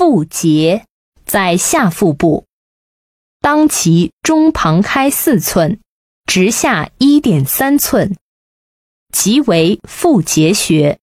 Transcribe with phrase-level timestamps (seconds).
[0.00, 0.86] 腹结
[1.26, 2.46] 在下腹部。
[3.38, 5.78] 当其中旁开四寸
[6.24, 8.16] 直下一点三寸
[9.12, 10.98] 即为腹结穴。